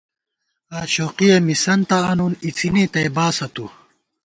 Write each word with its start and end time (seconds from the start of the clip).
آشوقہ 0.79 1.31
مِسَنتہ 1.47 1.97
آنون 2.11 2.33
اِڅِنےتئ 2.45 3.07
باسہ 3.15 3.47
تُو 3.53 3.65